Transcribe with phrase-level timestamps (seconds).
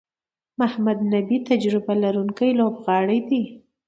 [0.59, 3.43] محمد نبي تجربه لرونکی لوبغاړی دئ.